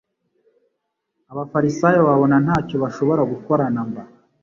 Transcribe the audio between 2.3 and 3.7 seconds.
ntacyo bashobora gukora